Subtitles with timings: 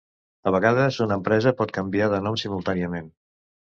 [0.51, 3.19] A vegades una empresa pot canviar de nom simultàniament.